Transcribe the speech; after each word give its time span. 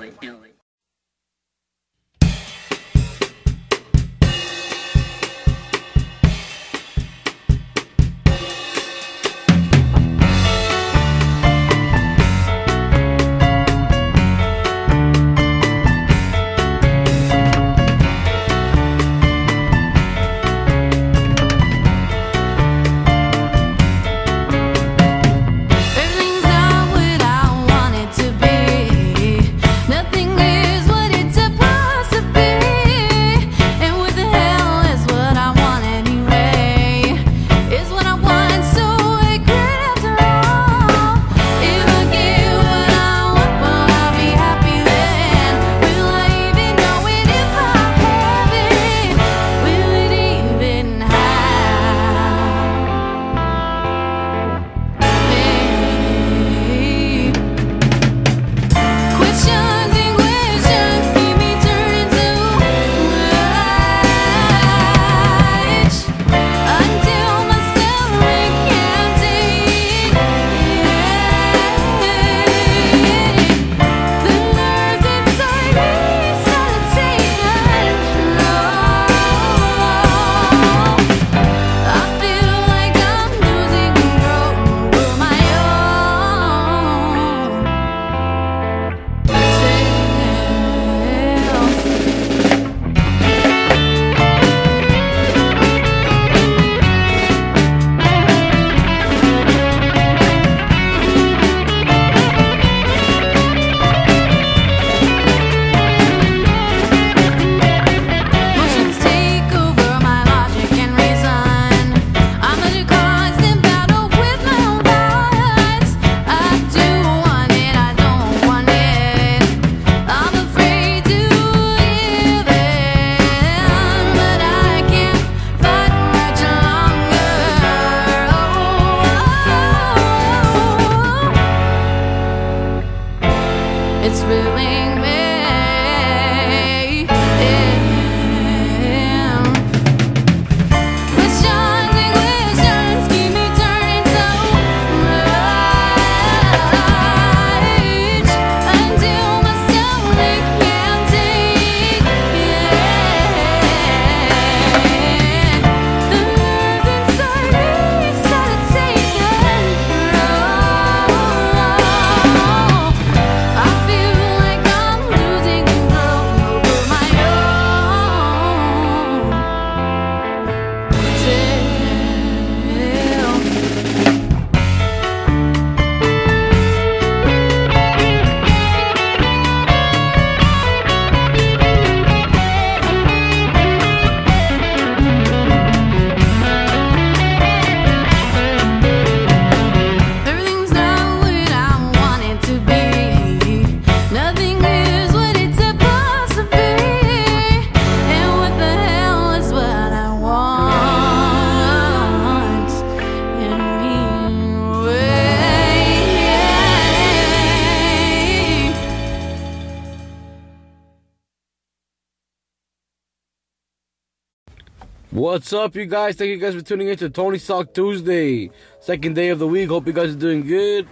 What's 215.11 215.51
up, 215.51 215.75
you 215.75 215.87
guys? 215.87 216.15
Thank 216.15 216.29
you 216.29 216.37
guys 216.37 216.55
for 216.55 216.61
tuning 216.61 216.87
in 216.87 216.95
to 216.99 217.09
Tony 217.09 217.37
Talk 217.37 217.73
Tuesday, 217.73 218.49
second 218.79 219.13
day 219.13 219.27
of 219.27 219.39
the 219.39 219.47
week. 219.47 219.67
Hope 219.67 219.85
you 219.85 219.91
guys 219.91 220.15
are 220.15 220.17
doing 220.17 220.47
good. 220.47 220.87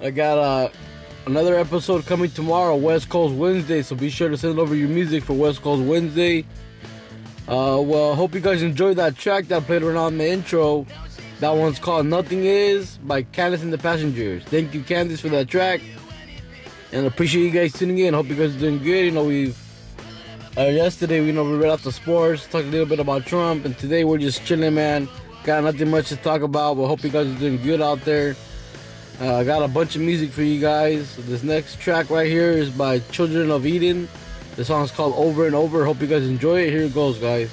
I 0.00 0.10
got 0.10 0.38
uh, 0.38 0.68
another 1.26 1.56
episode 1.58 2.06
coming 2.06 2.30
tomorrow, 2.30 2.76
West 2.76 3.08
Coast 3.08 3.34
Wednesday. 3.34 3.82
So 3.82 3.96
be 3.96 4.08
sure 4.08 4.28
to 4.28 4.36
send 4.36 4.60
over 4.60 4.76
your 4.76 4.88
music 4.88 5.24
for 5.24 5.32
West 5.32 5.62
Coast 5.62 5.82
Wednesday. 5.82 6.42
Uh, 7.48 7.82
well, 7.84 8.14
hope 8.14 8.34
you 8.34 8.40
guys 8.40 8.62
enjoyed 8.62 8.98
that 8.98 9.16
track 9.16 9.46
that 9.46 9.64
I 9.64 9.66
played 9.66 9.82
around 9.82 10.12
in 10.12 10.18
the 10.18 10.28
intro. 10.28 10.86
That 11.40 11.50
one's 11.50 11.80
called 11.80 12.06
"Nothing 12.06 12.44
Is" 12.44 12.98
by 12.98 13.24
Candice 13.24 13.62
and 13.62 13.72
the 13.72 13.78
Passengers. 13.78 14.44
Thank 14.44 14.74
you, 14.74 14.82
Candice, 14.82 15.20
for 15.20 15.28
that 15.30 15.48
track, 15.48 15.80
and 16.92 17.04
appreciate 17.04 17.42
you 17.42 17.50
guys 17.50 17.72
tuning 17.72 17.98
in. 17.98 18.14
Hope 18.14 18.26
you 18.26 18.36
guys 18.36 18.54
are 18.54 18.60
doing 18.60 18.78
good. 18.78 19.06
You 19.06 19.10
know 19.10 19.24
we've 19.24 19.63
uh, 20.56 20.62
yesterday, 20.66 21.20
we 21.20 21.32
know 21.32 21.44
we 21.44 21.56
read 21.56 21.70
off 21.70 21.82
the 21.82 21.90
sports, 21.90 22.46
talked 22.46 22.66
a 22.66 22.70
little 22.70 22.86
bit 22.86 23.00
about 23.00 23.26
Trump, 23.26 23.64
and 23.64 23.76
today 23.76 24.04
we're 24.04 24.18
just 24.18 24.44
chilling, 24.44 24.74
man. 24.74 25.08
Got 25.42 25.64
nothing 25.64 25.90
much 25.90 26.08
to 26.08 26.16
talk 26.16 26.42
about, 26.42 26.76
but 26.76 26.86
hope 26.86 27.02
you 27.02 27.10
guys 27.10 27.26
are 27.26 27.38
doing 27.38 27.60
good 27.62 27.82
out 27.82 28.00
there. 28.02 28.36
Uh, 29.20 29.36
I 29.36 29.44
got 29.44 29.62
a 29.62 29.68
bunch 29.68 29.96
of 29.96 30.02
music 30.02 30.30
for 30.30 30.42
you 30.42 30.60
guys. 30.60 31.16
This 31.26 31.42
next 31.42 31.80
track 31.80 32.08
right 32.08 32.26
here 32.26 32.50
is 32.50 32.70
by 32.70 33.00
Children 33.10 33.50
of 33.50 33.66
Eden. 33.66 34.08
The 34.56 34.64
song's 34.64 34.90
called 34.90 35.14
Over 35.16 35.46
and 35.46 35.54
Over. 35.54 35.84
Hope 35.84 36.00
you 36.00 36.06
guys 36.06 36.26
enjoy 36.26 36.62
it. 36.62 36.70
Here 36.70 36.82
it 36.82 36.94
goes, 36.94 37.18
guys. 37.18 37.50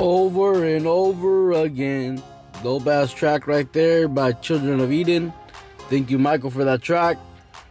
Over 0.00 0.64
and 0.64 0.88
over 0.88 1.52
again. 1.52 2.20
Dope 2.64 2.88
ass 2.88 3.12
track 3.12 3.46
right 3.46 3.72
there 3.72 4.08
by 4.08 4.32
Children 4.32 4.80
of 4.80 4.90
Eden. 4.90 5.32
Thank 5.88 6.10
you, 6.10 6.18
Michael, 6.18 6.50
for 6.50 6.64
that 6.64 6.82
track. 6.82 7.16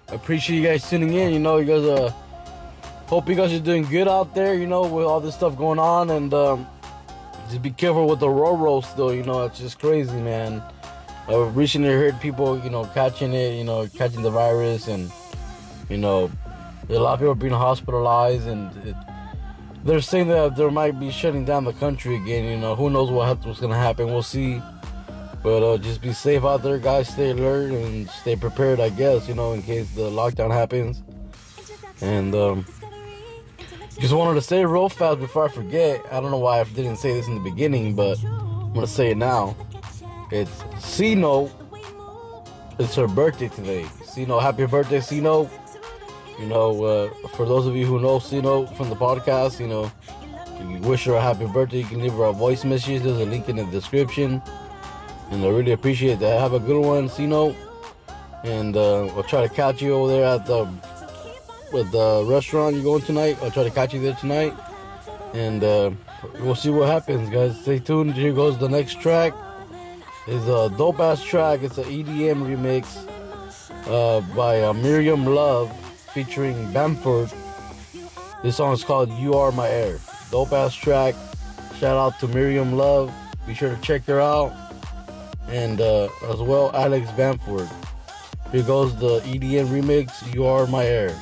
Appreciate 0.07 0.55
you 0.55 0.63
guys 0.63 0.89
tuning 0.89 1.13
in. 1.13 1.33
You 1.33 1.39
know, 1.39 1.57
you 1.57 1.65
guys, 1.65 1.83
uh, 1.83 2.13
hope 3.07 3.27
you 3.27 3.35
guys 3.35 3.51
are 3.51 3.59
doing 3.59 3.83
good 3.83 4.07
out 4.07 4.33
there, 4.33 4.53
you 4.53 4.67
know, 4.67 4.83
with 4.83 5.05
all 5.05 5.19
this 5.19 5.35
stuff 5.35 5.57
going 5.57 5.79
on. 5.79 6.11
And 6.11 6.33
um, 6.33 6.65
just 7.49 7.61
be 7.61 7.71
careful 7.71 8.07
with 8.07 8.21
the 8.21 8.29
roll 8.29 8.55
roll 8.55 8.81
still, 8.81 9.13
you 9.13 9.23
know, 9.23 9.43
it's 9.43 9.59
just 9.59 9.79
crazy, 9.79 10.15
man. 10.15 10.63
I 11.29 11.35
recently 11.49 11.89
heard 11.89 12.19
people, 12.19 12.59
you 12.59 12.71
know, 12.71 12.85
catching 12.85 13.33
it, 13.33 13.53
you 13.53 13.63
know, 13.63 13.87
catching 13.95 14.23
the 14.23 14.31
virus 14.31 14.87
and 14.87 15.11
you 15.87 15.97
know, 15.97 16.31
a 16.89 16.93
lot 16.93 17.13
of 17.13 17.19
people 17.19 17.33
are 17.33 17.35
being 17.35 17.53
hospitalized 17.53 18.47
and 18.47 18.75
it, 18.87 18.95
they're 19.83 20.01
saying 20.01 20.27
that 20.29 20.55
there 20.55 20.71
might 20.71 20.99
be 20.99 21.11
shutting 21.11 21.45
down 21.45 21.65
the 21.65 21.73
country 21.73 22.15
again. 22.15 22.45
You 22.45 22.57
know, 22.57 22.75
who 22.75 22.89
knows 22.89 23.11
what 23.11 23.45
what's 23.45 23.59
gonna 23.59 23.77
happen? 23.77 24.07
We'll 24.07 24.23
see. 24.23 24.59
But 25.43 25.63
uh, 25.63 25.77
just 25.77 26.01
be 26.01 26.13
safe 26.13 26.43
out 26.43 26.63
there, 26.63 26.79
guys. 26.79 27.09
Stay 27.09 27.29
alert 27.29 27.71
and 27.71 28.09
stay 28.09 28.35
prepared. 28.35 28.79
I 28.79 28.89
guess 28.89 29.27
you 29.27 29.35
know 29.35 29.53
in 29.53 29.61
case 29.61 29.87
the 29.91 30.09
lockdown 30.09 30.51
happens. 30.51 31.03
And 32.01 32.33
um, 32.33 32.65
just 33.99 34.13
wanted 34.15 34.33
to 34.33 34.41
say 34.41 34.65
real 34.65 34.89
fast 34.89 35.19
before 35.19 35.45
I 35.45 35.49
forget. 35.49 36.03
I 36.11 36.19
don't 36.21 36.31
know 36.31 36.39
why 36.39 36.59
I 36.59 36.63
didn't 36.63 36.97
say 36.97 37.13
this 37.13 37.27
in 37.27 37.35
the 37.35 37.41
beginning, 37.51 37.95
but 37.95 38.17
I'm 38.23 38.73
gonna 38.73 38.87
say 38.87 39.11
it 39.11 39.17
now. 39.17 39.55
It's 40.31 40.51
Sino. 40.77 41.49
It's 42.77 42.95
her 42.95 43.07
birthday 43.07 43.47
today. 43.49 43.85
Sino, 44.05 44.39
happy 44.39 44.67
birthday, 44.67 45.01
Sino. 45.01 45.49
You 46.39 46.45
know, 46.45 46.83
uh, 46.83 47.27
for 47.29 47.45
those 47.45 47.65
of 47.65 47.75
you 47.75 47.85
who 47.87 47.99
know 47.99 48.19
Sino 48.19 48.67
from 48.67 48.89
the 48.89 48.95
podcast, 48.95 49.59
you 49.59 49.67
know, 49.67 49.91
you 50.69 50.77
wish 50.87 51.05
her 51.05 51.15
a 51.15 51.21
happy 51.21 51.47
birthday. 51.47 51.79
You 51.79 51.85
can 51.85 52.01
leave 52.01 52.13
her 52.13 52.25
a 52.25 52.31
voice 52.31 52.63
message. 52.63 53.01
There's 53.01 53.17
a 53.17 53.25
link 53.25 53.49
in 53.49 53.55
the 53.55 53.65
description. 53.65 54.41
And 55.31 55.43
I 55.43 55.47
really 55.49 55.71
appreciate 55.71 56.19
that. 56.19 56.39
Have 56.39 56.53
a 56.53 56.59
good 56.59 56.79
one, 56.79 57.09
Sino. 57.09 57.55
And 58.43 58.77
uh, 58.77 59.07
I'll 59.07 59.23
try 59.23 59.47
to 59.47 59.53
catch 59.53 59.81
you 59.81 59.95
over 59.95 60.11
there 60.11 60.25
at 60.25 60.45
the 60.45 60.69
with 61.73 61.91
the 61.91 62.23
restaurant 62.27 62.75
you're 62.75 62.83
going 62.83 63.01
tonight. 63.01 63.37
I'll 63.41 63.51
try 63.51 63.63
to 63.63 63.71
catch 63.71 63.95
you 63.95 63.99
there 63.99 64.15
tonight. 64.15 64.53
And 65.33 65.63
uh, 65.63 65.91
we'll 66.39 66.55
see 66.55 66.69
what 66.69 66.87
happens, 66.87 67.29
guys. 67.29 67.59
Stay 67.61 67.79
tuned. 67.79 68.13
Here 68.13 68.31
goes 68.31 68.59
the 68.59 68.69
next 68.69 69.01
track. 69.01 69.33
It's 70.27 70.47
a 70.47 70.69
dope 70.77 70.99
ass 70.99 71.23
track. 71.23 71.63
It's 71.63 71.77
an 71.77 71.85
EDM 71.85 72.43
remix 72.43 73.07
uh, 73.87 74.21
by 74.35 74.61
uh, 74.61 74.73
Miriam 74.73 75.25
Love 75.25 75.71
featuring 76.13 76.71
Bamford. 76.73 77.31
This 78.43 78.57
song 78.57 78.73
is 78.73 78.83
called 78.83 79.11
You 79.13 79.33
Are 79.35 79.51
My 79.51 79.69
Air. 79.69 79.99
Dope 80.29 80.51
ass 80.51 80.75
track. 80.75 81.15
Shout 81.79 81.97
out 81.97 82.19
to 82.19 82.27
Miriam 82.27 82.73
Love. 82.73 83.13
Be 83.47 83.53
sure 83.53 83.73
to 83.73 83.81
check 83.81 84.05
her 84.05 84.19
out. 84.19 84.53
And 85.47 85.81
uh, 85.81 86.09
as 86.27 86.39
well, 86.39 86.71
Alex 86.75 87.09
Bamford. 87.11 87.69
Here 88.51 88.63
goes 88.63 88.95
the 88.99 89.21
EDM 89.21 89.67
remix, 89.67 90.33
You 90.33 90.45
Are 90.45 90.67
My 90.67 90.85
Air. 90.85 91.15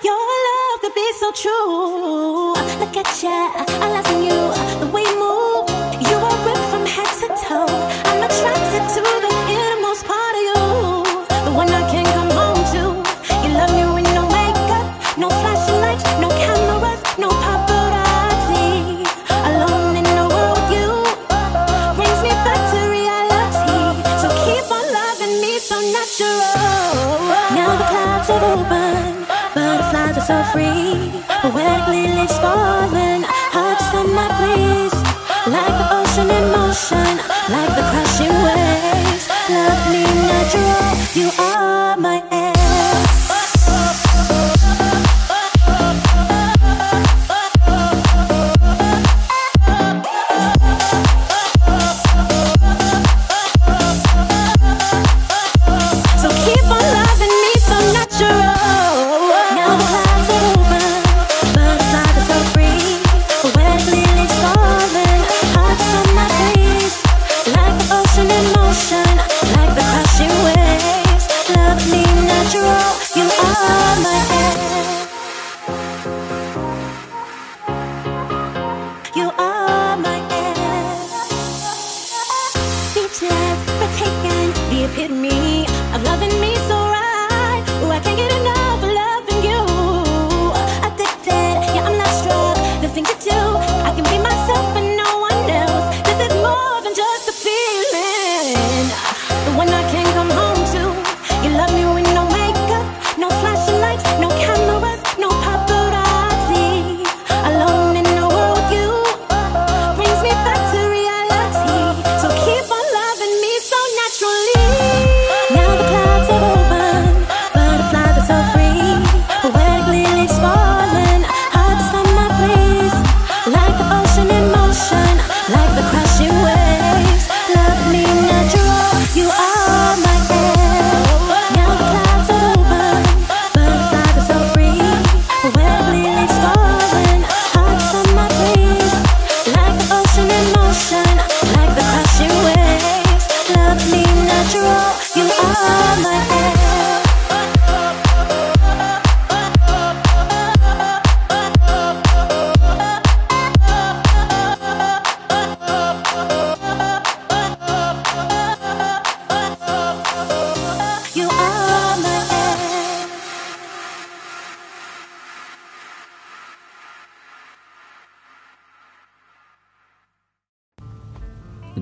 your 0.08 0.24
love 0.46 0.80
could 0.80 0.94
be 0.94 1.08
so 1.14 1.32
true. 1.32 2.52
Look 2.80 2.96
at 2.96 3.22
ya, 3.22 3.52
I 3.82 3.86
love 3.94 4.10
you, 4.24 4.38
the 4.80 4.88
way 4.92 5.05
Poetically 32.28 32.75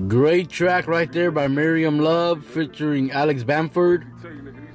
Great 0.07 0.49
track 0.49 0.87
right 0.87 1.11
there 1.11 1.31
by 1.31 1.47
Miriam 1.47 1.99
Love 1.99 2.45
featuring 2.45 3.11
Alex 3.11 3.43
Bamford. 3.43 4.05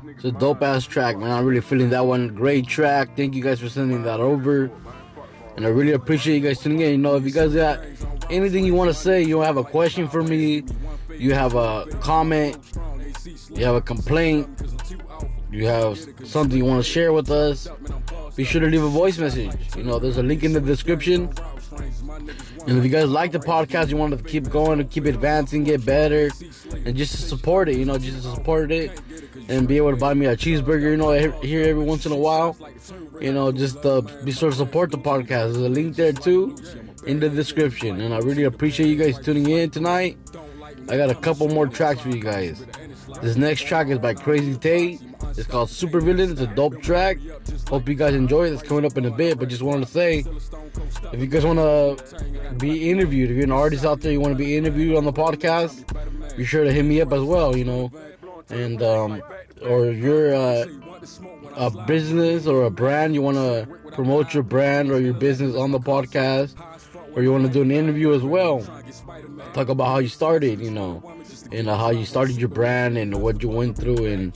It's 0.09 0.25
a 0.25 0.33
dope 0.33 0.63
ass 0.63 0.85
track, 0.87 1.19
man. 1.19 1.31
I'm 1.31 1.45
really 1.45 1.61
feeling 1.61 1.91
that 1.91 2.07
one. 2.07 2.35
Great 2.35 2.67
track. 2.67 3.17
Thank 3.17 3.35
you 3.35 3.43
guys 3.43 3.61
for 3.61 3.69
sending 3.69 4.03
that 4.05 4.19
over. 4.19 4.71
And 5.57 5.67
I 5.67 5.69
really 5.69 5.93
appreciate 5.93 6.37
you 6.37 6.41
guys 6.41 6.59
tuning 6.59 6.81
in. 6.81 6.91
You 6.93 6.99
know, 6.99 7.17
if 7.17 7.25
you 7.25 7.33
guys 7.33 7.55
got 7.55 7.85
anything 8.31 8.65
you 8.65 8.75
want 8.75 8.89
to 8.89 8.95
say, 8.95 9.23
you 9.23 9.41
have 9.41 9.57
a 9.57 9.65
question 9.65 10.09
for 10.09 10.23
me, 10.23 10.65
you 11.11 11.35
have 11.35 11.55
a 11.55 11.87
comment, 12.01 12.59
you 13.51 13.65
have 13.65 13.75
a 13.75 13.83
complaint, 13.83 14.49
you 15.53 15.67
have 15.67 15.99
something 16.25 16.57
you 16.57 16.65
want 16.65 16.83
to 16.83 16.91
share 16.91 17.13
with 17.13 17.31
us, 17.31 17.69
be 18.37 18.45
sure 18.45 18.61
to 18.61 18.67
leave 18.67 18.83
a 18.83 18.89
voice 18.89 19.19
message. 19.19 19.53
You 19.77 19.85
know, 19.85 19.99
there's 19.99 20.17
a 20.17 20.23
link 20.23 20.45
in 20.45 20.55
the 20.55 20.61
description. 20.61 21.31
And 22.67 22.79
if 22.79 22.85
you 22.85 22.91
guys 22.91 23.09
like 23.09 23.33
the 23.33 23.39
podcast, 23.39 23.89
you 23.89 23.97
want 23.97 24.17
to 24.17 24.23
keep 24.23 24.49
going, 24.51 24.79
to 24.79 24.85
keep 24.85 25.05
advancing, 25.05 25.65
get 25.65 25.85
better, 25.85 26.31
and 26.85 26.97
just 26.97 27.29
support 27.29 27.69
it, 27.69 27.77
you 27.77 27.85
know, 27.85 27.99
just 27.99 28.23
support 28.23 28.71
it 28.71 29.01
and 29.49 29.67
be 29.67 29.77
able 29.77 29.91
to 29.91 29.97
buy 29.97 30.15
me 30.15 30.27
a 30.27 30.37
cheeseburger, 30.37 30.91
you 30.91 30.97
know, 30.97 31.13
here 31.41 31.65
every 31.67 31.85
once 31.85 32.07
in 32.07 32.13
a 32.13 32.17
while, 32.17 32.57
you 33.21 33.33
know, 33.33 33.51
just 33.51 33.85
uh, 33.85 34.01
be 34.25 34.33
sure 34.33 34.51
to 34.51 34.57
support 34.57 34.91
the 34.91 34.99
podcast. 34.99 35.53
There's 35.53 35.57
a 35.57 35.69
link 35.69 35.97
there 35.97 36.13
too 36.13 36.57
in 37.07 37.21
the 37.21 37.29
description. 37.29 38.01
And 38.01 38.15
I 38.15 38.19
really 38.19 38.45
appreciate 38.45 38.89
you 38.89 38.97
guys 38.97 39.19
tuning 39.19 39.49
in 39.49 39.71
tonight. 39.71 40.19
I 40.89 40.97
got 40.97 41.11
a 41.11 41.15
couple 41.15 41.49
more 41.49 41.67
tracks 41.67 42.01
for 42.01 42.11
you 42.11 42.21
guys. 42.21 42.65
This 43.23 43.37
next 43.37 43.63
track 43.63 43.89
is 43.89 43.99
by 43.99 44.15
Krazy 44.15 44.61
Tae. 44.61 44.99
It's 45.37 45.47
called 45.47 45.71
Super 45.71 46.01
Villain. 46.01 46.33
It's 46.33 46.41
a 46.41 46.47
dope 46.47 46.83
track. 46.83 47.19
Hope 47.69 47.89
you 47.89 47.95
guys 47.95 48.15
enjoy 48.15 48.47
it. 48.47 48.53
It's 48.53 48.63
coming 48.63 48.85
up 48.85 48.97
in 48.97 49.05
a 49.05 49.11
bit, 49.11 49.39
but 49.39 49.49
just 49.49 49.63
wanted 49.63 49.87
to 49.87 49.91
say 49.91 50.25
if 51.13 51.21
you 51.21 51.27
guys 51.27 51.45
want 51.45 51.59
to 51.59 52.55
be 52.57 52.91
interviewed, 52.91 53.31
if 53.31 53.37
you're 53.37 53.45
an 53.45 53.53
artist 53.53 53.85
out 53.85 54.01
there, 54.01 54.13
you 54.13 54.21
want 54.21 54.33
to 54.33 54.39
be 54.39 54.57
interviewed 54.57 54.97
on 54.97 55.05
the 55.05 55.13
podcast, 55.13 55.85
be 56.37 56.45
sure 56.45 56.65
to 56.65 56.73
hit 56.73 56.85
me 56.85 57.01
up 57.01 57.13
as 57.13 57.23
well, 57.23 57.57
you 57.57 57.65
know. 57.65 57.93
And, 58.51 58.83
um, 58.83 59.23
or 59.63 59.87
you're 59.87 60.35
uh, 60.35 60.67
a 61.57 61.71
business 61.87 62.47
or 62.47 62.65
a 62.65 62.71
brand, 62.71 63.15
you 63.15 63.23
want 63.23 63.37
to 63.37 63.69
promote 63.93 64.35
your 64.35 64.43
brand 64.43 64.91
or 64.91 65.01
your 65.01 65.15
business 65.15 65.55
on 65.55 65.71
the 65.71 65.79
podcast, 65.79 66.55
or 67.15 67.23
you 67.23 67.33
want 67.33 67.47
to 67.47 67.53
do 67.53 67.63
an 67.63 67.71
interview 67.71 68.13
as 68.13 68.23
well, 68.23 68.61
talk 69.53 69.69
about 69.69 69.87
how 69.87 69.99
you 69.99 70.09
started, 70.09 70.61
you 70.61 70.71
know, 70.71 71.03
and 71.53 71.69
uh, 71.69 71.77
how 71.77 71.91
you 71.91 72.05
started 72.05 72.37
your 72.37 72.49
brand 72.49 72.99
and 72.99 73.21
what 73.21 73.43
you 73.43 73.49
went 73.49 73.77
through, 73.77 74.07
and 74.07 74.33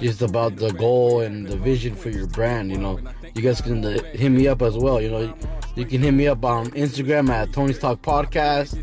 just 0.00 0.22
about 0.22 0.56
the 0.56 0.72
goal 0.72 1.20
and 1.20 1.46
the 1.46 1.56
vision 1.56 1.94
for 1.94 2.10
your 2.10 2.26
brand, 2.26 2.70
you 2.70 2.78
know. 2.78 3.00
You 3.34 3.42
guys 3.42 3.60
can 3.60 3.84
uh, 3.84 4.02
hit 4.12 4.30
me 4.30 4.48
up 4.48 4.62
as 4.62 4.76
well, 4.76 5.00
you 5.00 5.10
know. 5.10 5.34
You 5.76 5.84
can 5.84 6.02
hit 6.02 6.12
me 6.12 6.26
up 6.26 6.44
on 6.44 6.70
Instagram 6.72 7.28
at 7.30 7.52
Tony's 7.52 7.78
Talk 7.78 8.02
Podcast 8.02 8.74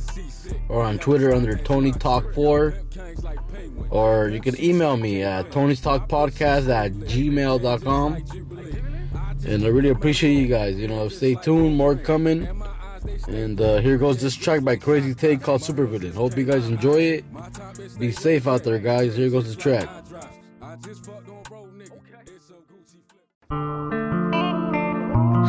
or 0.69 0.83
on 0.83 0.97
Twitter 0.99 1.33
under 1.33 1.55
Tony 1.57 1.91
Talk 1.91 2.33
4 2.33 2.73
or 3.89 4.29
you 4.29 4.39
can 4.39 4.59
email 4.61 4.97
me 4.97 5.23
at 5.23 5.51
Tony's 5.51 5.81
Talk 5.81 6.09
Podcast 6.09 6.69
at 6.69 6.91
gmail.com. 6.93 8.17
And 9.47 9.63
I 9.63 9.67
really 9.67 9.89
appreciate 9.89 10.33
you 10.33 10.47
guys. 10.47 10.75
You 10.77 10.87
know, 10.87 11.07
stay 11.07 11.35
tuned, 11.35 11.75
more 11.75 11.95
coming. 11.95 12.47
And 13.27 13.59
uh, 13.59 13.77
here 13.77 13.97
goes 13.97 14.21
this 14.21 14.35
track 14.35 14.63
by 14.63 14.75
Krazy 14.75 15.17
Tae 15.17 15.37
called 15.37 15.61
Supervillain. 15.61 16.13
Hope 16.13 16.37
you 16.37 16.45
guys 16.45 16.67
enjoy 16.67 17.01
it. 17.01 17.25
Be 17.99 18.11
safe 18.11 18.47
out 18.47 18.63
there, 18.63 18.79
guys. 18.79 19.15
Here 19.15 19.29
goes 19.29 19.53
the 19.53 19.61
track. 19.61 19.89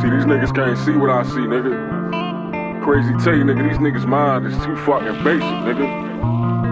See, 0.01 0.11
these 0.11 0.27
niggas 0.27 0.55
can't 0.55 0.79
see 0.79 0.93
what 0.93 1.11
I 1.11 1.23
see, 1.25 1.47
nigga. 1.47 2.85
Crazy 2.85 3.09
you, 3.11 3.45
nigga, 3.45 3.69
these 3.69 3.79
niggas' 3.79 4.07
mind 4.07 4.47
is 4.47 4.55
too 4.65 4.77
fucking 4.77 5.25
basic, 5.25 5.43
nigga. 5.43 6.66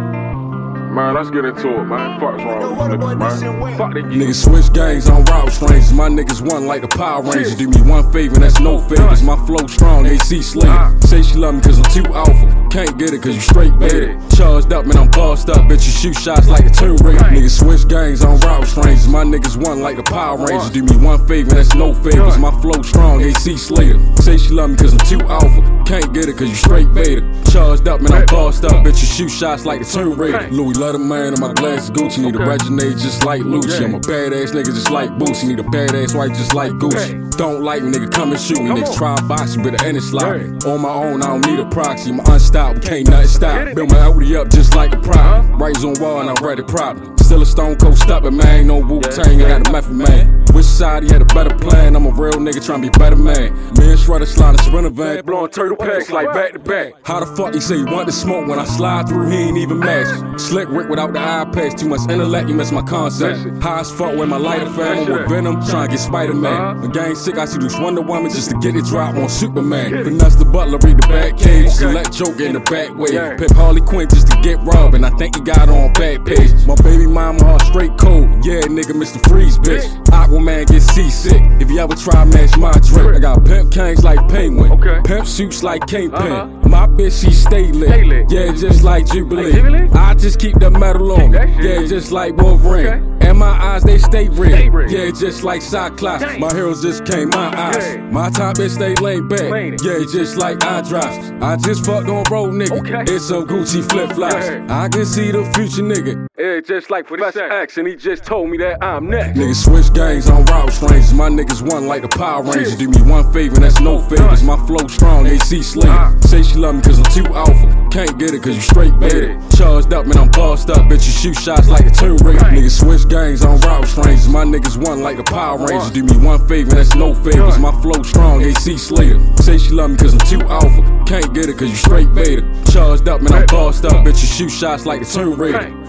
Man, 0.95 1.13
let's 1.13 1.29
get 1.29 1.45
into 1.45 1.81
it, 1.81 1.85
man. 1.87 2.21
Fuck's 2.21 2.45
wrong 2.45 2.79
with 2.79 3.01
these 3.01 3.01
niggas, 3.01 3.19
man. 3.19 3.77
Fuck 3.77 3.95
they 3.95 4.03
Niggas 4.03 4.45
switch 4.45 4.73
gangs 4.73 5.09
on 5.09 5.25
route 5.25 5.51
strangers. 5.51 5.93
My 5.93 6.09
niggas 6.09 6.41
one 6.41 6.69
like 6.69 6.83
the 6.83 6.89
Power 6.89 7.21
Rangers. 7.21 7.57
Do 7.57 7.69
me 7.69 7.83
one 7.83 8.13
favor, 8.13 8.39
that's 8.39 8.61
no 8.61 8.79
favors. 8.79 9.21
My 9.21 9.35
flow 9.45 9.67
strong, 9.67 10.07
AC 10.07 10.41
Slater. 10.41 10.69
Ah. 10.71 10.95
Say 11.01 11.23
she 11.23 11.35
love 11.35 11.57
me 11.57 11.63
cause 11.63 11.79
I'm 11.79 11.91
too 11.91 12.15
alpha. 12.15 12.69
Can't 12.71 12.97
get 12.97 13.13
it 13.13 13.23
cause 13.23 13.35
you 13.35 13.41
straight 13.41 13.77
beta. 13.77 14.21
Charged 14.37 14.73
up, 14.73 14.87
man, 14.87 14.97
I'm 14.99 15.11
bossed 15.11 15.49
up. 15.49 15.63
Bitch, 15.63 15.85
you 15.85 15.91
shoot 15.91 16.15
shots 16.15 16.47
like 16.47 16.65
a 16.65 16.71
Tomb 16.71 16.97
Raider. 16.99 17.25
Niggas 17.25 17.59
switch 17.59 17.89
gangs 17.89 18.23
on 18.23 18.39
route 18.39 18.65
strangers. 18.69 19.09
My 19.09 19.25
niggas 19.25 19.57
one 19.57 19.83
like 19.83 19.97
the 19.97 20.05
Power 20.05 20.47
Rangers. 20.47 20.71
Do 20.71 20.85
me 20.85 20.97
one 21.05 21.27
favor, 21.27 21.51
that's 21.51 21.75
no 21.75 21.93
favors. 21.93 22.39
My 22.39 22.53
flow 22.61 22.81
strong, 22.83 23.21
AC 23.21 23.57
Slater. 23.57 23.99
Say 24.23 24.37
she 24.37 24.51
love 24.51 24.71
me 24.71 24.77
cause 24.77 24.93
I'm 24.93 25.01
too 25.01 25.27
alpha. 25.27 25.74
Can't 25.87 26.14
get 26.14 26.29
it 26.29 26.37
cause 26.37 26.49
you 26.49 26.55
straight 26.55 26.93
beta. 26.95 27.21
Charged 27.53 27.87
up, 27.88 28.00
man, 28.00 28.12
I'm 28.12 28.26
bossed 28.26 28.64
up. 28.64 28.73
Bitch, 28.85 29.00
you 29.00 29.07
shoot 29.07 29.29
shots 29.29 29.64
like 29.64 29.81
a 29.83 29.85
Tomb 29.85 30.19
Raider. 30.19 30.49
Louis 30.50 30.75
Letterman 30.75 31.29
and 31.29 31.41
my 31.41 31.53
glasses 31.53 31.91
Gucci. 31.91 32.19
Need 32.19 32.37
a 32.37 32.38
Reginade 32.38 33.00
just 33.00 33.25
like 33.25 33.43
Lucci. 33.43 33.85
I'm 33.85 33.95
a 33.95 34.00
badass 34.00 34.53
nigga 34.53 34.75
just 34.75 34.91
like 34.91 35.11
Boosie. 35.11 35.49
Need 35.49 35.61
a 35.61 35.62
badass 35.62 36.17
wife 36.17 36.37
just 36.37 36.55
like 36.55 36.73
Gucci. 36.73 37.37
Don't 37.37 37.62
like 37.62 37.83
me, 37.83 37.91
nigga, 37.91 38.11
come 38.11 38.33
and 38.33 38.41
shoot 38.41 38.62
me. 38.62 38.71
Niggas 38.71 38.97
try 38.97 39.14
box 39.29 39.57
you, 39.57 39.62
better 39.62 39.85
end 39.85 39.97
it 39.97 40.03
slide. 40.03 40.64
On 40.64 40.81
my 40.81 40.88
own, 40.88 41.23
I 41.23 41.26
don't 41.26 41.47
need 41.47 41.59
a 41.59 41.69
proxy. 41.69 42.11
I'm 42.11 42.21
unstoppable, 42.21 42.81
can't 42.81 43.09
nothing 43.09 43.29
stop. 43.29 43.75
Build 43.75 43.91
my 43.91 44.09
equity 44.09 44.37
up 44.37 44.50
just 44.50 44.75
like 44.75 44.93
a 44.95 45.00
prop. 45.00 45.45
Rights 45.61 45.85
on 45.85 45.95
wall 46.00 46.21
and 46.21 46.31
I'm 46.31 46.45
ready 46.45 46.62
properly. 46.62 47.11
Still 47.19 47.43
a 47.43 47.47
stone 47.47 47.76
cold 47.76 47.99
stubborn, 47.99 48.37
man. 48.37 48.47
Ain't 48.47 48.67
no 48.67 48.79
Wu 48.79 49.00
Tang, 49.00 49.43
I 49.43 49.49
got 49.49 49.69
a 49.69 49.73
method, 49.73 49.93
man. 49.93 50.45
Which 50.53 50.67
side 50.67 51.03
he 51.03 51.12
had 51.12 51.23
a 51.23 51.25
better 51.25 51.57
plan? 51.57 51.97
I'm 51.97 52.07
a 52.07 52.11
real 52.11 52.35
nigga 52.35 52.64
trying 52.64 52.83
to 52.83 52.91
be 52.91 52.99
better, 52.99 53.17
man. 53.17 53.53
Me 53.75 53.91
and 53.91 53.99
Shredder 53.99 54.26
slide 54.26 54.55
a 54.55 54.62
sprinter 54.62 54.91
van, 54.91 55.25
blowing 55.25 55.50
turtle 55.50 55.74
packs 55.76 56.11
like 56.11 56.33
back 56.33 56.52
to 56.52 56.59
back. 56.59 56.95
How 57.04 57.21
the 57.21 57.26
fuck 57.37 57.54
you 57.54 57.61
say 57.61 57.76
you 57.76 57.87
want 57.87 58.07
to 58.09 58.12
smoke 58.12 58.47
when 58.49 58.59
I 58.59 58.64
slide 58.64 59.09
through? 59.09 59.28
He 59.31 59.37
ain't 59.37 59.59
even 59.59 59.78
match. 59.78 60.07
Slick 60.40 60.69
Rick 60.69 60.88
without 60.88 61.12
the 61.12 61.21
eye 61.21 61.45
patch, 61.52 61.78
too 61.78 61.88
much 61.88 62.00
intellect, 62.11 62.49
you 62.49 62.54
miss 62.54 62.73
my 62.73 62.83
concept. 62.83 63.62
High 63.62 63.81
as 63.81 63.90
fuck 63.90 64.16
with 64.16 64.28
my 64.28 64.37
lighter 64.37 64.71
fam, 64.71 64.99
I'm 64.99 65.12
with 65.12 65.28
Venom, 65.28 65.64
trying 65.66 65.88
to 65.88 65.97
get 65.97 66.00
Spider 66.00 66.35
Man. 66.35 66.81
The 66.81 66.88
gang 66.88 67.14
sick, 67.14 67.37
I 67.38 67.45
see 67.47 67.59
this 67.59 67.78
Wonder 67.78 68.02
Woman 68.02 68.31
just 68.31 68.50
to 68.50 68.59
get 68.59 68.76
it 68.76 68.85
drop 68.85 69.14
on 69.16 69.28
Superman. 69.28 70.04
Finesse 70.04 70.37
the 70.37 70.45
butler, 70.45 70.78
read 70.78 70.97
the 70.99 71.09
back 71.09 71.37
cage, 71.38 71.71
select 71.71 72.12
Joker 72.12 72.45
in 72.45 72.52
the 72.54 72.61
back 72.61 72.95
way. 72.97 73.11
Pip 73.38 73.50
Harley 73.52 73.81
Quinn 73.81 74.09
just 74.09 74.28
to 74.31 74.40
get 74.43 74.59
robbed, 74.62 74.95
and 74.95 75.04
I 75.07 75.11
think 75.11 75.37
he 75.37 75.43
got 75.43 75.69
on 75.69 75.93
back 75.95 76.25
page. 76.25 76.52
My 76.66 76.75
baby 76.76 77.07
mama, 77.07 77.45
her 77.45 77.59
straight 77.66 77.97
cold, 77.99 78.28
yeah, 78.45 78.61
nigga, 78.62 78.93
Mr. 78.93 79.21
Freeze, 79.28 79.59
bitch. 79.59 79.85
Aquaman 80.14 80.66
get 80.66 80.81
seasick 80.81 81.43
if 81.61 81.71
you 81.71 81.78
ever 81.81 81.95
try 81.97 82.25
match 82.25 82.57
my 82.57 82.73
drip. 82.73 83.16
I 83.16 83.19
got 83.19 83.45
pimp 83.45 83.73
kings 83.73 84.04
like 84.04 84.19
Penguin, 84.28 84.73
Okay. 84.73 85.00
pimp 85.04 85.26
suits 85.26 85.62
like 85.64 85.87
Kingpin. 85.87 86.21
Uh-huh. 86.21 86.68
My 86.68 86.87
bitch, 86.87 87.25
she 87.25 87.33
stay 87.33 87.73
lit. 87.73 87.88
Stay 87.88 88.04
lit. 88.04 88.30
Yeah, 88.30 88.52
just 88.52 88.85
like 88.85 89.06
Jubilee. 89.06 89.52
Like 89.52 89.54
Jubilee? 89.54 89.88
I 89.92 90.14
just 90.14 90.38
keep 90.38 90.59
the 90.61 90.71
metal 90.71 91.12
on. 91.12 91.33
Yeah, 91.33 91.85
just 91.87 92.12
like 92.12 92.37
Wolverine. 92.37 92.87
Okay. 92.87 93.13
And 93.35 93.41
my 93.41 93.50
eyes, 93.50 93.83
they 93.83 93.99
stay 93.99 94.29
red. 94.29 94.71
Yeah, 94.88 95.11
just 95.11 95.43
like 95.43 95.61
Cyclops. 95.61 96.23
Dang. 96.23 96.38
My 96.38 96.55
heroes 96.55 96.81
just 96.83 97.05
came 97.05 97.30
my 97.30 97.52
eyes. 97.58 97.99
My 98.13 98.30
top 98.30 98.54
bitch 98.54 98.78
they 98.78 98.95
laid 98.95 99.28
back. 99.28 99.80
Yeah, 99.82 100.04
just 100.08 100.37
like 100.37 100.63
eye 100.63 100.82
drops. 100.82 101.32
I 101.43 101.56
just 101.56 101.85
fucked 101.85 102.08
on 102.08 102.23
road, 102.30 102.52
nigga. 102.54 103.08
It's 103.08 103.26
some 103.26 103.49
Gucci 103.49 103.82
flip 103.91 104.13
flops. 104.13 104.37
I 104.71 104.89
can 104.89 105.04
see 105.04 105.32
the 105.32 105.43
future, 105.52 105.82
nigga. 105.82 106.28
Yeah, 106.39 106.61
just 106.61 106.91
like 106.91 107.08
Professor 107.08 107.43
X, 107.43 107.52
action, 107.52 107.87
he 107.87 107.97
just 107.97 108.25
told 108.25 108.50
me 108.50 108.56
that 108.58 108.80
I'm 108.80 109.11
next. 109.11 109.37
Niggas 109.37 109.65
switch 109.65 109.93
gangs 109.93 110.30
on 110.30 110.45
route 110.45 110.73
strangers. 110.73 111.13
My 111.13 111.28
niggas 111.28 111.69
one 111.69 111.89
like 111.89 112.02
the 112.02 112.08
Power 112.08 112.45
Rangers. 112.45 112.76
Do 112.76 112.89
me 112.89 113.02
one 113.02 113.32
favor, 113.32 113.56
and 113.56 113.65
that's 113.65 113.80
no 113.80 114.00
favors. 114.00 114.45
My 114.45 114.65
flow 114.65 114.87
strong, 114.87 115.26
AC 115.26 115.61
Slater. 115.61 115.91
Uh. 115.91 116.21
Say 116.21 116.45
she 116.45 116.54
love 116.54 116.76
me 116.76 116.82
cause 116.82 117.00
I'm 117.00 117.25
too 117.25 117.35
alpha. 117.35 117.83
Can't 117.95 118.19
get 118.19 118.35
it 118.35 118.43
cause 118.43 118.57
you 118.57 118.61
straight 118.61 118.99
beta. 118.99 119.41
Charged 119.57 119.93
up, 119.93 120.04
man, 120.04 120.19
I'm 120.19 120.28
bossed 120.33 120.69
up. 120.69 120.78
Bitch, 120.91 121.07
you 121.07 121.13
shoot 121.13 121.37
shots 121.37 121.69
like 121.69 121.87
a 121.87 121.91
Tomb 121.91 122.17
Raider. 122.17 122.41
Niggas 122.41 122.80
switch 122.80 123.09
gangs 123.09 123.45
on 123.45 123.61
route 123.61 123.87
strangers. 123.87 124.26
My 124.26 124.45
niggas 124.45 124.76
one 124.85 125.00
like 125.00 125.17
the 125.17 125.23
Power 125.23 125.65
Rangers. 125.65 125.93
Do 125.93 126.02
me 126.02 126.17
one 126.17 126.45
favor, 126.49 126.71
and 126.71 126.78
that's 126.78 126.97
no 126.97 127.15
favors. 127.15 127.57
My 127.61 127.71
flow 127.80 128.02
strong, 128.02 128.43
AC 128.43 128.78
Slater. 128.78 129.21
Say 129.37 129.59
she 129.59 129.71
love 129.71 129.91
me 129.93 129.97
cause 129.97 130.13
I'm 130.13 130.19
too 130.26 130.45
alpha. 130.49 131.04
Can't 131.07 131.33
get 131.33 131.49
it 131.49 131.57
cause 131.57 131.71
you 131.71 131.76
straight 131.76 132.13
beta. 132.13 132.43
Charged 132.73 133.09
up, 133.09 133.23
man, 133.23 133.33
I'm 133.33 133.47
bossed 133.47 133.85
up. 133.85 134.04
Bitch, 134.04 134.21
you 134.23 134.26
shoot 134.26 134.50
shots 134.50 134.87
like 134.87 135.02
a 135.02 135.04
Tomb 135.04 135.41
Raider. 135.41 135.83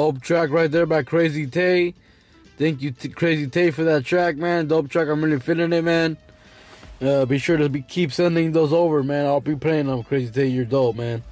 Dope 0.00 0.22
track 0.22 0.48
right 0.48 0.70
there 0.70 0.86
by 0.86 1.02
Krazy 1.02 1.52
Tae. 1.52 1.92
Thank 2.56 2.80
you, 2.80 2.90
T- 2.90 3.10
Krazy 3.10 3.52
Tae, 3.52 3.70
for 3.70 3.84
that 3.84 4.02
track, 4.02 4.38
man. 4.38 4.66
Dope 4.66 4.88
track. 4.88 5.08
I'm 5.08 5.22
really 5.22 5.38
feeling 5.38 5.74
it, 5.74 5.84
man. 5.84 6.16
Uh, 7.02 7.26
be 7.26 7.36
sure 7.36 7.58
to 7.58 7.68
be, 7.68 7.82
keep 7.82 8.10
sending 8.10 8.52
those 8.52 8.72
over, 8.72 9.02
man. 9.02 9.26
I'll 9.26 9.42
be 9.42 9.56
playing 9.56 9.88
them. 9.88 10.02
Krazy 10.02 10.32
Tae, 10.32 10.46
you're 10.46 10.64
dope, 10.64 10.96
man. 10.96 11.22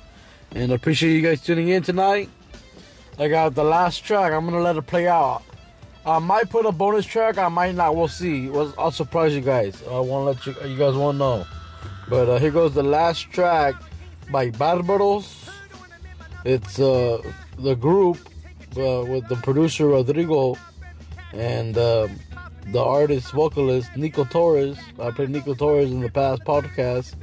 And 0.54 0.70
I 0.70 0.74
appreciate 0.74 1.14
you 1.14 1.22
guys 1.22 1.40
tuning 1.40 1.68
in 1.68 1.82
tonight. 1.82 2.28
I 3.18 3.28
got 3.28 3.54
the 3.54 3.64
last 3.64 4.04
track. 4.04 4.34
I'm 4.34 4.44
gonna 4.44 4.60
let 4.60 4.76
it 4.76 4.86
play 4.86 5.08
out. 5.08 5.44
I 6.04 6.18
might 6.18 6.50
put 6.50 6.66
a 6.66 6.72
bonus 6.72 7.06
track. 7.06 7.38
I 7.38 7.48
might 7.48 7.74
not. 7.74 7.96
We'll 7.96 8.06
see. 8.06 8.50
I'll 8.76 8.90
surprise 8.90 9.34
you 9.34 9.40
guys. 9.40 9.82
I 9.90 9.98
want 9.98 10.44
to 10.44 10.50
let 10.50 10.62
you. 10.62 10.68
You 10.72 10.76
guys 10.76 10.94
won't 10.94 11.16
know. 11.16 11.46
But 12.10 12.28
uh, 12.28 12.38
here 12.38 12.50
goes 12.50 12.74
the 12.74 12.82
last 12.82 13.30
track 13.30 13.76
by 14.30 14.50
Barbaros. 14.50 15.48
It's 16.44 16.78
uh, 16.78 17.22
the 17.56 17.74
group 17.74 18.27
uh, 18.78 19.04
with 19.04 19.28
the 19.28 19.36
producer 19.36 19.88
Rodrigo 19.88 20.56
and 21.32 21.76
uh, 21.76 22.08
the 22.72 22.82
artist 22.82 23.32
vocalist 23.32 23.90
Niko 23.92 24.28
Torres. 24.28 24.78
I 24.98 25.10
played 25.10 25.30
Niko 25.30 25.56
Torres 25.56 25.90
in 25.90 26.00
the 26.00 26.10
past 26.10 26.42
podcast. 26.44 27.14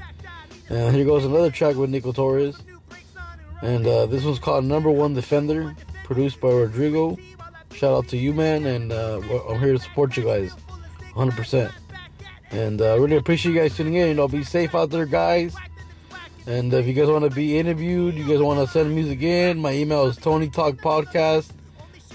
And 0.70 0.96
here 0.96 1.06
goes 1.06 1.26
another 1.26 1.52
track 1.52 1.76
with 1.76 1.92
Niko 1.92 2.14
Torres. 2.14 2.58
And 3.62 3.86
uh, 3.86 4.06
this 4.08 4.24
one's 4.24 4.40
called 4.40 4.66
Number 4.66 4.90
One 4.90 5.14
Defender, 5.14 5.76
produced 6.04 6.40
by 6.42 6.50
Rodrigo. 6.50 7.18
Shout 7.74 7.94
out 7.94 8.08
to 8.10 8.18
you, 8.18 8.34
man. 8.34 8.66
And 8.66 8.92
uh, 8.92 9.22
I'm 9.50 9.60
here 9.60 9.74
to 9.74 9.80
support 9.80 10.18
you 10.18 10.24
guys 10.24 10.54
100%. 11.14 11.72
And 12.52 12.82
uh, 12.82 13.00
really 13.00 13.18
appreciate 13.18 13.54
you 13.54 13.60
guys 13.60 13.76
tuning 13.76 13.96
in. 13.96 14.08
You 14.08 14.14
know, 14.14 14.28
be 14.28 14.44
safe 14.44 14.76
out 14.76 14.90
there, 14.90 15.06
guys. 15.06 15.56
And 16.48 16.74
if 16.74 16.86
you 16.86 16.94
guys 16.94 17.08
want 17.08 17.24
to 17.24 17.32
be 17.32 17.58
interviewed, 17.58 18.16
you 18.16 18.28
guys 18.28 18.40
want 18.40 18.66
to 18.66 18.72
send 18.72 18.90
me 18.90 18.96
music 18.96 19.22
in, 19.22 19.60
my 19.60 19.72
email 19.72 20.06
is 20.06 20.18
tonytalkpodcast 20.18 21.50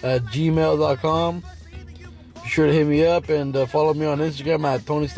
at 0.02 0.22
gmail.com. 0.24 1.42
Be 2.42 2.48
sure 2.48 2.66
to 2.66 2.72
hit 2.72 2.86
me 2.86 3.04
up 3.04 3.28
and 3.28 3.54
uh, 3.56 3.66
follow 3.66 3.92
me 3.92 4.06
on 4.06 4.18
Instagram 4.18 4.64
at 4.64 4.86
Tony 4.86 5.08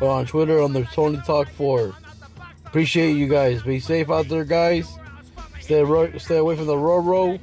or 0.00 0.10
on 0.10 0.26
Twitter 0.26 0.62
under 0.62 0.84
Tony 0.84 1.18
Talk 1.24 1.48
4. 1.48 1.94
Appreciate 2.66 3.12
you 3.12 3.28
guys. 3.28 3.62
Be 3.62 3.80
safe 3.80 4.10
out 4.10 4.28
there, 4.28 4.44
guys. 4.44 4.98
Stay, 5.60 5.84
stay 6.18 6.36
away 6.36 6.56
from 6.56 6.66
the 6.66 6.74
Roro. 6.74 7.38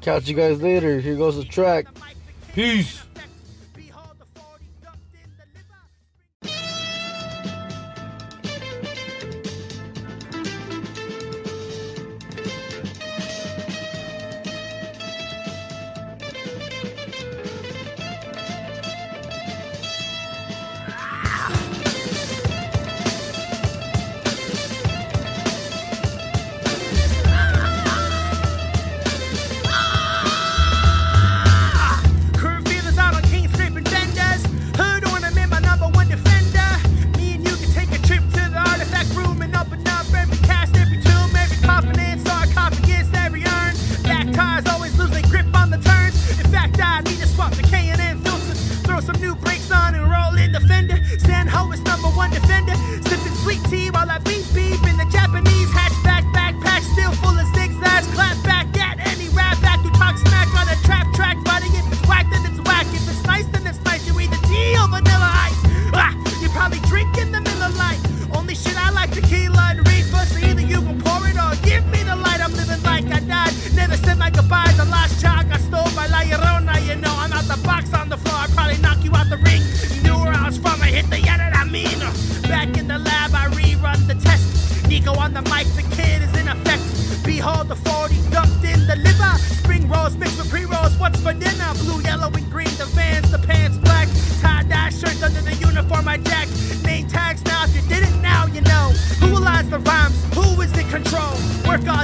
Catch 0.00 0.28
you 0.28 0.34
guys 0.34 0.62
later. 0.62 1.00
Here 1.00 1.16
goes 1.16 1.36
the 1.36 1.44
track. 1.44 1.86
Peace. 2.54 3.02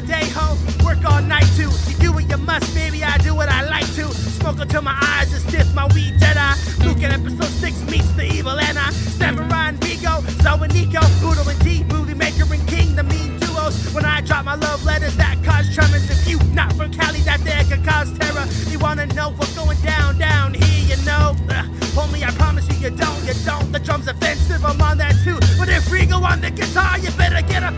Day, 0.06 0.28
ho. 0.30 0.56
Work 0.84 1.04
all 1.04 1.20
night 1.20 1.48
too. 1.56 1.70
You 1.88 1.96
do 1.98 2.12
what 2.12 2.30
you 2.30 2.36
must, 2.36 2.72
baby. 2.74 3.02
I 3.02 3.18
do 3.18 3.34
what 3.34 3.48
I 3.48 3.68
like 3.68 3.86
to. 3.94 4.06
Smoke 4.38 4.60
until 4.60 4.82
my 4.82 4.96
eyes 5.02 5.34
are 5.34 5.40
stiff. 5.40 5.74
My 5.74 5.86
weed 5.94 6.14
eye. 6.22 6.56
Luke 6.84 7.02
at 7.02 7.12
episode 7.12 7.50
six 7.58 7.82
meets 7.90 8.10
the 8.12 8.24
evil 8.24 8.58
and 8.58 8.78
I. 8.78 8.90
Samurai 8.90 9.70
and 9.70 9.82
Vigo. 9.82 10.20
Zoe 10.42 10.62
and 10.62 10.72
Niko. 10.72 11.02
Udo 11.26 11.48
and 11.50 11.60
T. 11.60 11.82
Movie 11.84 12.14
maker 12.14 12.46
and 12.52 12.66
king. 12.68 12.94
The 12.94 13.02
mean 13.02 13.38
duos. 13.40 13.92
When 13.94 14.04
I 14.04 14.20
drop 14.20 14.44
my 14.44 14.54
love 14.54 14.84
letters, 14.84 15.16
that 15.16 15.42
cause 15.42 15.74
tremors. 15.74 16.08
If 16.08 16.28
you 16.28 16.38
not 16.54 16.72
from 16.74 16.92
Cali, 16.92 17.20
that 17.20 17.40
there 17.40 17.64
can 17.64 17.84
cause 17.84 18.16
terror. 18.16 18.46
You 18.70 18.78
wanna 18.78 19.06
know 19.06 19.30
what's 19.30 19.56
going 19.56 19.80
down, 19.80 20.18
down 20.18 20.54
here, 20.54 20.96
you 20.96 21.04
know? 21.04 21.34
Ugh, 21.50 21.66
only 21.98 22.22
I 22.22 22.30
promise 22.32 22.68
you, 22.68 22.76
you 22.76 22.90
don't, 22.90 23.24
you 23.26 23.34
don't. 23.44 23.72
The 23.72 23.80
drum's 23.80 24.06
offensive, 24.06 24.64
I'm 24.64 24.80
on 24.80 24.98
that 24.98 25.16
too. 25.24 25.38
But 25.58 25.68
if 25.68 25.84
Rigo 25.90 26.22
on 26.22 26.40
the 26.40 26.50
guitar, 26.50 26.98
you 26.98 27.10
better 27.12 27.42
get 27.46 27.62
up 27.64 27.76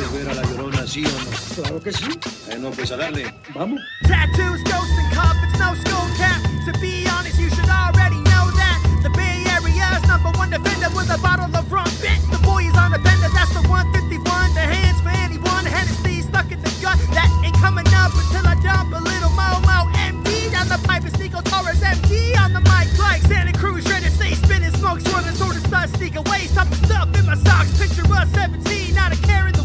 ¿Quieres 0.00 0.24
ver 0.24 0.30
a 0.30 0.34
la 0.34 0.42
llorona, 0.48 0.86
sí 0.86 1.04
o 1.04 1.10
no? 1.10 1.62
Claro 1.62 1.82
que 1.82 1.92
sí. 1.92 2.08
Eh, 2.48 2.56
bueno, 2.56 2.70
pues 2.70 2.90
a 2.90 2.96
darle. 2.96 3.34
Vamos. 3.54 3.78
Tattoos, 4.08 4.64
ghosts, 4.64 4.96
and 4.96 5.12
coffins, 5.12 5.58
no 5.58 5.74
skull 5.76 6.08
cap. 6.16 6.40
To 6.64 6.72
be 6.80 7.04
honest, 7.04 7.38
you 7.38 7.50
should 7.50 7.68
already 7.68 8.16
know 8.24 8.48
that. 8.56 8.80
The 9.02 9.10
Bay 9.10 9.44
Area's 9.52 10.00
number 10.08 10.32
one 10.40 10.48
defender 10.48 10.88
with 10.96 11.12
a 11.12 11.18
bottle 11.20 11.54
of 11.54 11.70
rum. 11.70 11.84
Bet 12.00 12.16
the 12.32 12.40
boy 12.40 12.64
is 12.64 12.76
on 12.80 12.92
the 12.92 12.98
bender, 13.04 13.28
that's 13.36 13.52
the 13.52 13.60
151. 13.68 14.24
The 14.56 14.64
hands 14.64 14.96
for 15.04 15.12
anyone. 15.20 15.68
Hennessy 15.68 16.22
stuck 16.22 16.50
in 16.50 16.62
the 16.64 16.72
gut. 16.80 16.96
That 17.12 17.28
ain't 17.44 17.52
coming 17.60 17.84
up 17.92 18.16
until 18.16 18.48
I 18.48 18.56
dump 18.64 18.96
a 18.96 19.04
little 19.04 19.28
Momo. 19.36 19.84
MD 20.00 20.48
down 20.50 20.72
the 20.72 20.80
pipe 20.88 21.04
and 21.04 21.12
Niko 21.20 21.44
Torres 21.44 21.84
MD 21.84 22.40
on 22.40 22.54
the 22.56 22.64
mic. 22.72 22.88
Like 22.96 23.20
Santa 23.28 23.52
Cruz, 23.52 23.84
ready 23.84 24.08
to 24.08 24.10
stay 24.16 24.32
spinning 24.32 24.72
smoke, 24.80 25.04
swirling, 25.04 25.36
sort 25.36 25.60
of 25.60 25.66
start 25.68 25.90
sneak 25.90 26.16
away. 26.16 26.48
Something 26.48 26.80
stuff 26.88 27.12
in 27.20 27.26
my 27.26 27.36
socks. 27.36 27.76
Picture 27.76 28.08
us 28.16 28.32
17, 28.32 28.94
not 28.94 29.12
a 29.12 29.20
care 29.20 29.44
in 29.46 29.52
the 29.52 29.59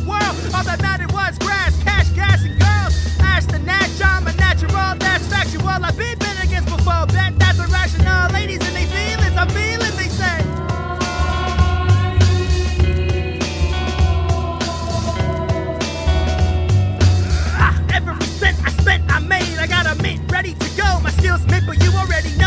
All 0.56 0.63
that 0.63 0.82
mattered 0.82 1.12
was 1.12 1.38
grass, 1.39 1.76
cash, 1.84 2.08
gas, 2.12 2.46
and 2.46 2.58
girls. 2.58 2.96
Ash 3.20 3.44
the 3.46 3.60
Nat, 3.60 3.89
I'm 4.02 4.26
a 4.26 4.32
natural, 4.39 4.96
that's 4.98 5.28
factual. 5.28 5.68
I've 5.68 5.98
been 5.98 6.18
been 6.18 6.38
against 6.41 6.70
before, 6.70 7.06
bet 7.08 7.38
that's 7.38 7.60
irrational. 7.60 8.32
Ladies 8.32 8.63
and 8.63 8.74
they 8.74 8.86
feelings, 8.88 9.36
I'm 9.36 9.50
feeling, 9.50 9.96
they 10.00 10.08
say. 10.08 10.39
Ah, 17.60 17.76
every 17.94 18.15
cent 18.39 18.58
I 18.63 18.70
spent, 18.80 19.04
I 19.12 19.20
made. 19.20 19.58
I 19.60 19.68
got 19.68 19.86
a 19.88 20.02
mint 20.02 20.32
ready 20.32 20.54
to 20.54 20.70
go. 20.78 21.02
My 21.04 21.12
skills 21.20 21.46
mint, 21.48 21.65
but 21.68 21.84
you 21.84 21.91
already 21.91 22.32
know 22.38 22.44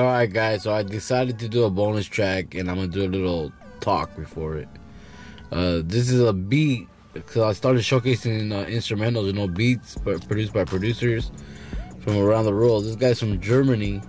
All 0.00 0.06
right, 0.06 0.32
guys. 0.32 0.62
So 0.62 0.72
I 0.72 0.82
decided 0.82 1.38
to 1.40 1.48
do 1.48 1.64
a 1.64 1.70
bonus 1.70 2.06
track, 2.06 2.54
and 2.54 2.70
I'm 2.70 2.76
gonna 2.76 2.88
do 2.88 3.04
a 3.04 3.06
little 3.06 3.52
talk 3.80 4.16
before 4.16 4.56
it. 4.56 4.68
Uh, 5.52 5.82
this 5.84 6.08
is 6.08 6.22
a 6.22 6.32
beat 6.32 6.88
because 7.12 7.42
I 7.42 7.52
started 7.52 7.82
showcasing 7.82 8.50
uh, 8.50 8.64
instrumentals, 8.64 9.26
you 9.26 9.34
know, 9.34 9.46
beats 9.46 9.96
but 9.96 10.26
produced 10.26 10.54
by 10.54 10.64
producers 10.64 11.30
from 12.00 12.16
around 12.16 12.46
the 12.46 12.52
world. 12.52 12.86
This 12.86 12.96
guy's 12.96 13.20
from 13.20 13.42
Germany. 13.42 14.00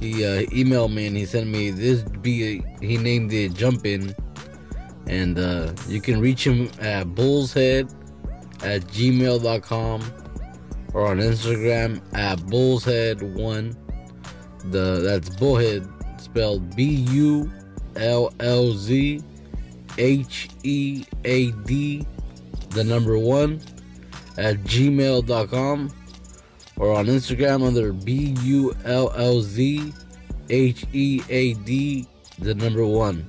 He 0.00 0.24
uh, 0.24 0.42
emailed 0.50 0.92
me 0.92 1.06
and 1.06 1.16
he 1.16 1.24
sent 1.24 1.46
me 1.46 1.70
this 1.70 2.02
beat. 2.02 2.64
He 2.80 2.96
named 2.96 3.32
it 3.32 3.54
"Jumpin'," 3.54 4.16
and 5.06 5.38
uh, 5.38 5.72
you 5.86 6.00
can 6.00 6.18
reach 6.20 6.44
him 6.44 6.68
at 6.80 7.06
bullzhead 7.06 7.94
at 8.64 8.82
gmail.com 8.88 10.02
or 10.94 11.06
on 11.06 11.18
Instagram 11.18 12.02
at 12.12 12.40
bullzhead1 12.40 13.76
the 14.70 15.00
that's 15.00 15.28
bullzhead 15.30 15.88
spelled 16.20 16.74
B 16.76 17.06
U 17.10 17.50
L 17.96 18.32
L 18.40 18.72
Z 18.72 19.22
H 19.98 20.48
E 20.62 21.04
A 21.24 21.50
D 21.50 22.06
the 22.70 22.84
number 22.84 23.18
one 23.18 23.60
at 24.38 24.56
gmail.com 24.64 25.92
or 26.76 26.92
on 26.94 27.06
Instagram 27.06 27.66
under 27.66 27.92
B 27.92 28.34
U 28.42 28.74
L 28.84 29.12
L 29.16 29.40
Z 29.40 29.92
H 30.48 30.84
E 30.92 31.22
A 31.28 31.54
D 31.54 32.06
the 32.38 32.54
number 32.54 32.84
one 32.86 33.26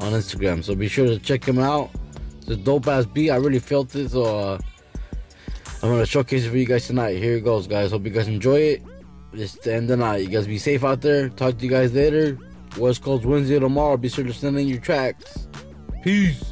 on 0.00 0.12
Instagram. 0.12 0.64
So 0.64 0.74
be 0.74 0.88
sure 0.88 1.06
to 1.06 1.18
check 1.18 1.44
him 1.44 1.58
out. 1.58 1.90
It's 2.38 2.48
a 2.48 2.56
dope 2.56 2.88
ass 2.88 3.06
beat. 3.06 3.30
I 3.30 3.36
really 3.36 3.60
felt 3.60 3.94
it, 3.94 4.10
so 4.10 4.22
uh, 4.24 4.58
I'm 5.82 5.90
gonna 5.90 6.06
showcase 6.06 6.44
it 6.44 6.50
for 6.50 6.56
you 6.56 6.66
guys 6.66 6.86
tonight. 6.86 7.18
Here 7.18 7.36
it 7.36 7.44
goes, 7.44 7.66
guys. 7.66 7.92
Hope 7.92 8.04
you 8.04 8.10
guys 8.10 8.28
enjoy 8.28 8.58
it. 8.58 8.82
Just 9.34 9.66
end 9.66 9.90
of 9.90 9.98
the 9.98 10.04
night. 10.04 10.22
You 10.22 10.28
guys 10.28 10.46
be 10.46 10.58
safe 10.58 10.84
out 10.84 11.00
there. 11.00 11.28
Talk 11.30 11.58
to 11.58 11.64
you 11.64 11.70
guys 11.70 11.94
later. 11.94 12.38
West 12.76 13.02
Coast 13.02 13.24
Wednesday 13.24 13.58
tomorrow. 13.58 13.96
Be 13.96 14.08
sure 14.08 14.24
to 14.24 14.32
send 14.32 14.58
in 14.58 14.68
your 14.68 14.80
tracks. 14.80 15.48
Peace. 16.02 16.51